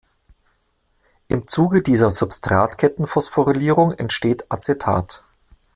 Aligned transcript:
Im 1.27 1.47
Zuge 1.47 1.83
dieser 1.83 2.09
Substratkettenphosphorylierung 2.09 3.91
entsteht 3.91 4.51
Acetat. 4.51 5.21